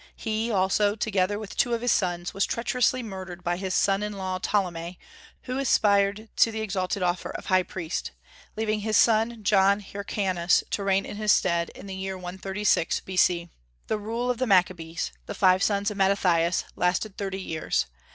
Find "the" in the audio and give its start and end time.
6.51-6.61, 11.85-11.93, 13.85-13.99, 14.39-14.47, 15.27-15.35